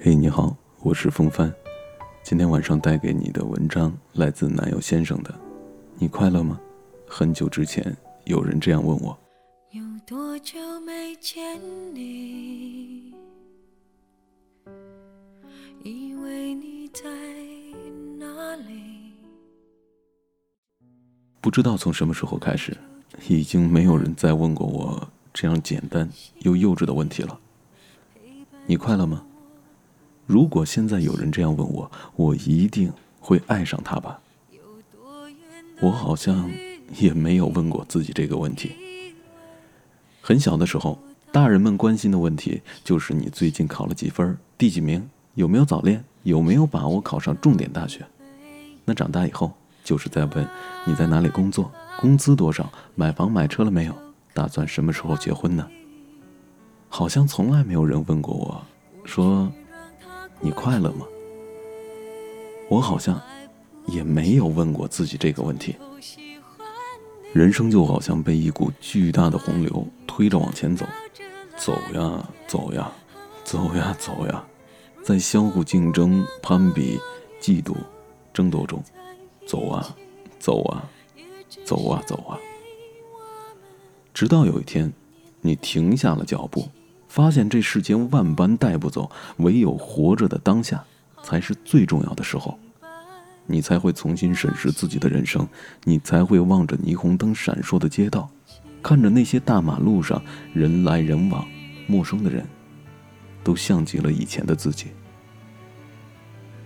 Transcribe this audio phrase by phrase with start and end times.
[0.00, 1.52] 嘿，你好，我是风帆。
[2.22, 5.34] 今天晚上带给你的文章来自男友先生的。
[5.96, 6.60] 你快乐吗？
[7.04, 9.18] 很久之前有人这样问我。
[9.72, 11.60] 有多久没见
[11.92, 13.12] 你？
[15.82, 17.02] 以为你在
[18.20, 19.14] 哪里？
[21.40, 22.76] 不知道从什么时候开始，
[23.28, 26.08] 已经没有人再问过我这样简单
[26.42, 27.40] 又幼稚的问题了。
[28.64, 29.24] 你快乐吗？
[30.28, 34.20] 如果现在有人这样问我，我一定会爱上他吧。
[35.80, 36.50] 我好像
[36.98, 38.72] 也没有问过自己这个问题。
[40.20, 40.98] 很小的时候，
[41.32, 48.04] 大人们关心的问题就是你最近考了几分，第几名，有没有早恋，有没有把握考上重点大学。
[48.84, 49.50] 那长大以后，
[49.82, 50.46] 就是在问
[50.84, 53.94] 你在哪里工作，工资多少，买房买车了没有，
[54.34, 55.66] 打算什么时候结婚呢？
[56.90, 58.62] 好像从来没有人问过我，
[59.06, 59.50] 说。
[60.40, 61.06] 你快乐吗？
[62.68, 63.20] 我好像
[63.86, 65.74] 也没有问过自己这个问题。
[67.32, 70.86] 人生就好像被一股巨大的洪流推着往前走，
[71.56, 72.90] 走呀走呀，
[73.44, 74.44] 走呀走呀，
[75.02, 76.98] 在相互竞争、攀比、
[77.40, 77.74] 嫉妒、
[78.32, 78.82] 争夺中，
[79.46, 79.94] 走啊
[80.38, 80.88] 走啊，
[81.64, 82.38] 走啊走啊，
[84.14, 84.92] 直到有一天，
[85.40, 86.68] 你停下了脚步。
[87.18, 90.84] 发现这世间万般带不走，唯有活着的当下
[91.20, 92.56] 才是最重要的时候，
[93.44, 95.44] 你才会重新审视自己的人生，
[95.82, 98.30] 你才会望着霓虹灯闪烁的街道，
[98.80, 100.22] 看着那些大马路上
[100.54, 101.44] 人来人往，
[101.88, 102.46] 陌生的人，
[103.42, 104.86] 都像极了以前的自己。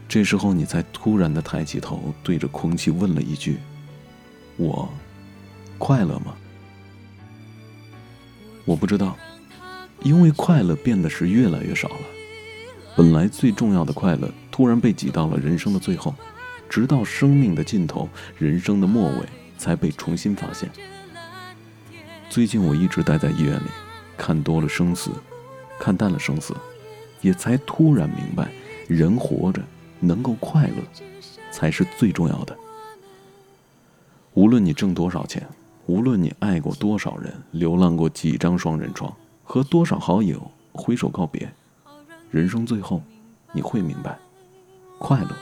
[0.07, 3.59] 这时候，你才突然的抬起头，对着空气问了一句
[4.59, 4.87] ：“我
[5.79, 6.35] 快乐吗？”
[8.69, 9.17] 我不知道。
[10.05, 12.01] 因为快乐变得是越来越少了，
[12.97, 16.15] 本来最重要的快乐突然被挤到了人生的最后，
[16.69, 19.27] 直到生命的尽头，人生的末尾
[19.57, 20.69] 才被重新发现。
[22.29, 23.69] 最近我一直待在医院里，
[24.17, 25.11] 看多了生死，
[25.79, 26.55] 看淡了生死，
[27.21, 28.51] 也才突然明白，
[28.89, 29.63] 人活着
[30.01, 30.77] 能够快乐，
[31.51, 32.57] 才是最重要的。
[34.35, 35.47] 无论你挣多少钱，
[35.87, 39.15] 无论你爱过多少人，流浪过几张双人床。
[39.53, 41.53] 和多少好友挥手告别，
[42.31, 43.03] 人生最后，
[43.53, 44.19] 你会明白，
[44.99, 45.37] 快乐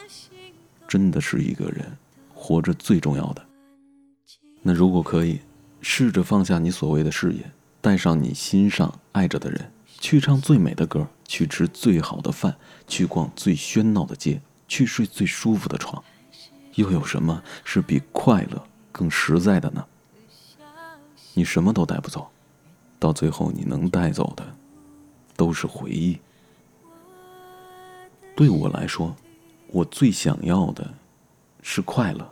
[0.88, 1.96] 真的是一个人
[2.34, 3.46] 活着最重要的。
[4.62, 5.38] 那如果可以，
[5.80, 12.56] 试着放下你所谓的事业，带上你心上爱着的人，去唱最美的歌，去吃最好的饭，
[12.88, 16.02] 去逛最喧闹的街，去睡最舒服的床，
[16.74, 18.60] 又有什么是比快乐
[18.90, 19.86] 更实在的呢？
[21.34, 22.28] 你什么都带不走。
[23.00, 24.46] 到最后，你能带走的
[25.36, 26.16] 都是回忆。
[28.36, 29.16] 对我来说，
[29.68, 30.94] 我最想要的
[31.62, 32.30] 是快乐。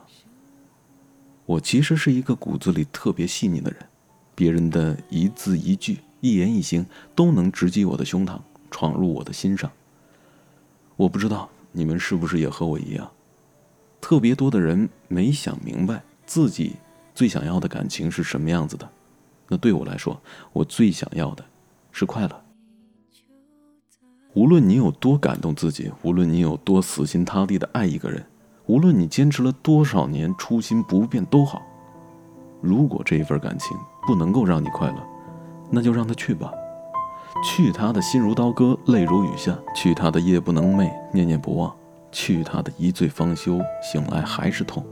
[1.47, 3.81] 我其实是一个骨子里特别细腻的人，
[4.35, 6.85] 别人的一字一句、一言一行
[7.15, 8.39] 都能直击我的胸膛，
[8.71, 9.73] 闯入我的心上。
[10.97, 13.11] 我不知道你们是不是也和我一样，
[14.03, 16.77] 特别多的人没想明白自己
[17.15, 18.91] 最想要的感情是什么样子的。
[19.49, 20.21] 那对我来说，
[20.53, 21.45] 我最想要的
[21.91, 22.45] 是快乐。
[24.35, 28.25] 无论你有多感动自己，无论你有多死心塌地的爱一个人，
[28.67, 31.63] 无论你坚持了多少年，初心不变都好。
[32.61, 33.77] 如果这一份感情
[34.07, 34.97] 不能够让你快乐，
[35.71, 36.53] 那就让他去吧，
[37.43, 41.75] 去他的心如刀割，泪如雨下，去他的夜不能寐，念念不忘，
[42.13, 44.85] 去他的一醉方休，醒来还是痛。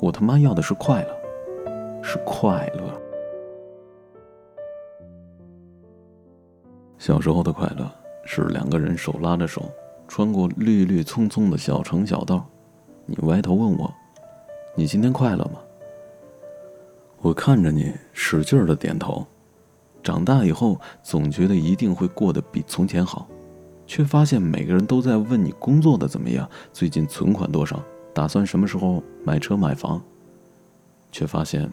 [0.00, 3.00] 我他妈要的是快乐，是快乐。
[7.00, 7.90] 小时候的快乐
[8.26, 9.72] 是两个人手拉着手，
[10.06, 12.46] 穿过绿绿葱葱的小城小道。
[13.06, 13.90] 你歪头问我
[14.76, 15.60] ：“你今天快乐吗？”
[17.22, 19.26] 我看着你，使劲的点头。
[20.02, 23.26] 长大以后，总觉得一定会过得比从前好，
[23.86, 27.82] 却发现每个人都在问你工作的怎么样，最近存款多少，
[28.12, 29.98] 打算什么时候买车买房。
[31.10, 31.72] 却发现，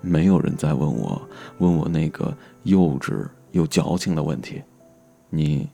[0.00, 1.20] 没有人在问我，
[1.58, 2.32] 问我那个
[2.62, 3.26] 幼稚。
[3.52, 4.62] 有矫情的问题，
[5.30, 5.68] 你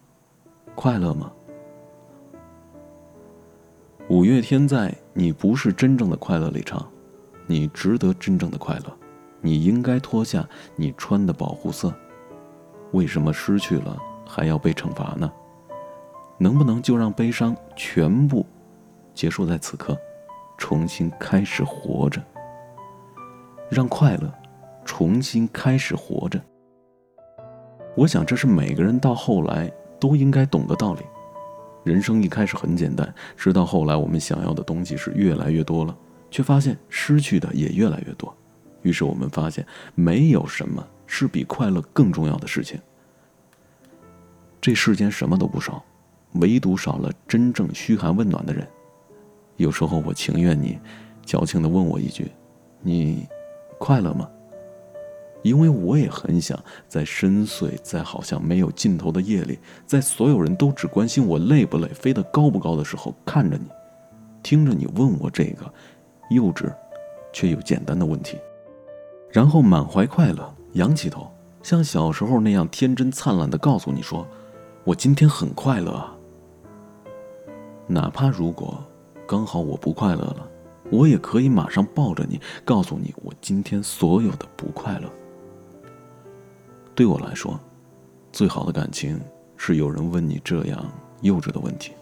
[0.74, 1.32] 快乐吗？
[4.08, 6.86] 五月天在《你不是真正的快乐》里唱
[7.46, 8.96] ：“你值得真正的快乐，
[9.40, 11.92] 你应该脱下你穿的保护色。
[12.92, 15.32] 为什么失去了还要被惩罚呢？
[16.38, 18.46] 能不能就让悲伤全部
[19.14, 19.96] 结束在此刻，
[20.58, 22.22] 重新开始活着？
[23.70, 24.32] 让快乐
[24.84, 26.40] 重新开始活着。”
[27.96, 29.70] 我想，这是每个人到后来
[30.00, 31.00] 都应该懂的道理。
[31.84, 35.96] 人生一开始很简单，直到后来我们想要的东西是越来越多了，
[36.30, 38.34] 却发现失去的也越来越多。
[38.82, 39.64] 于是我们发现，
[39.94, 42.80] 没有什么是比快乐更重要的事情。
[44.60, 45.84] 这世间什么都不少，
[46.32, 48.66] 唯独少了真正嘘寒问暖的人。
[49.56, 50.78] 有时候我情愿你
[51.24, 52.32] 矫情的问我一句
[52.82, 53.26] ：“你
[53.78, 54.28] 快乐吗？”
[55.44, 56.58] 因为我也很想
[56.88, 63.66] 在深邃、在好像没有尽头的夜里，在所有人都只关心我累不累、飞得高不高的时候，看着你，
[64.42, 65.70] 听着你问我这个
[66.30, 66.72] 幼稚
[67.30, 68.38] 却又简单的问题，
[69.30, 71.30] 然后满怀快乐，仰起头，
[71.62, 74.26] 像小时候那样天真灿烂地告诉你说
[74.82, 76.16] ：“我今天很快乐啊。”
[77.86, 78.82] 哪怕如果
[79.28, 80.48] 刚好我不快乐了，
[80.90, 85.10] 我也可以马上抱着你，告诉你我今天所有的不快乐。
[86.94, 87.58] 对我来说，
[88.32, 89.20] 最好的感情
[89.56, 90.84] 是有人问你这样
[91.22, 91.92] 幼稚的问题，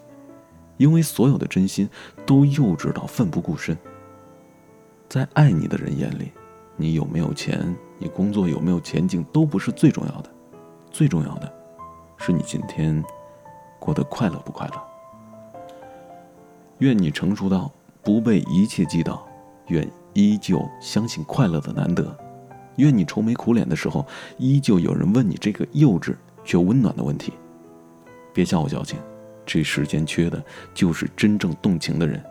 [0.77, 1.89] 因为所有的真心
[2.25, 3.77] 都幼稚到奋不顾身。
[5.09, 6.31] 在爱你的人眼里，
[6.75, 10.29] 你有没有钱，你工作有没有前景都不是最重要的，
[10.91, 11.51] 最重要的，
[12.17, 13.03] 是你今天
[13.79, 14.73] 过得快乐不快乐。
[16.79, 17.71] 愿你成熟到
[18.03, 19.25] 不被一切击倒，
[19.67, 22.15] 愿依旧相信快乐的难得。
[22.77, 24.05] 愿你愁眉苦脸的时候，
[24.37, 27.33] 依旧有人问你这个幼稚却温暖的问题。
[28.33, 28.97] 别笑我矫情，
[29.45, 30.43] 这世间缺的
[30.73, 32.23] 就是真正动情的人。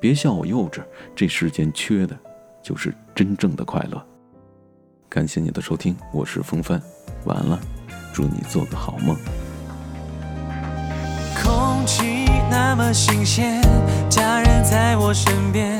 [0.00, 0.80] 别笑我幼稚，
[1.14, 2.16] 这世间缺的
[2.62, 4.04] 就是真正的快乐。
[5.08, 6.80] 感谢你的收听，我是风帆，
[7.24, 7.60] 晚安了，
[8.12, 9.16] 祝你做个好梦。
[11.42, 13.60] 空气那么新鲜，
[14.08, 15.78] 家人在我身边。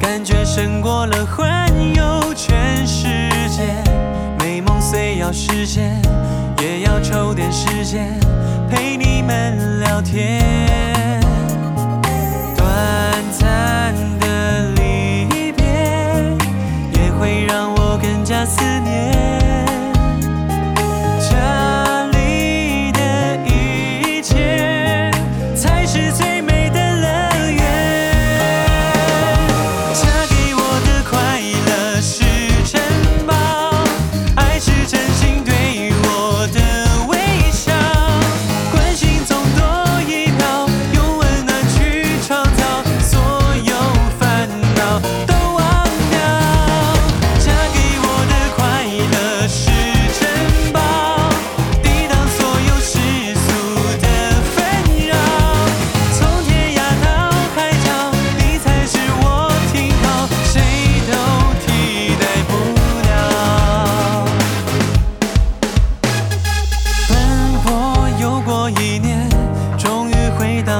[0.00, 3.29] 感觉胜过了环游全世界，
[4.38, 6.00] 美梦虽要实现，
[6.62, 8.18] 也要抽点时间
[8.70, 10.69] 陪你们聊天。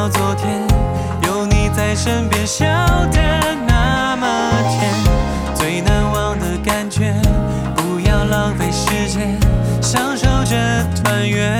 [0.00, 0.67] 到昨天，
[1.26, 2.64] 有你在身边笑
[3.12, 3.20] 得
[3.69, 4.91] 那么甜，
[5.55, 7.12] 最难忘的感觉，
[7.76, 9.38] 不要浪费时间，
[9.82, 10.56] 享受这
[11.02, 11.59] 团圆。